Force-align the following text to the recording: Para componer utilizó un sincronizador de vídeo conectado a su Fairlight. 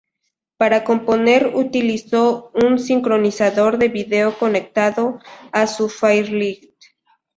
Para 0.57 0.83
componer 0.83 1.51
utilizó 1.55 2.49
un 2.55 2.79
sincronizador 2.79 3.77
de 3.77 3.89
vídeo 3.89 4.35
conectado 4.35 5.19
a 5.51 5.67
su 5.67 5.89
Fairlight. 5.89 6.73